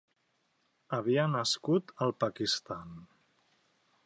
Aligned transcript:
Havia 0.97 1.27
nascut 1.33 1.95
al 2.07 2.17
Pakistan. 2.25 3.01